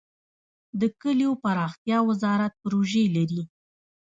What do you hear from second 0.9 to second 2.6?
کلیو پراختیا وزارت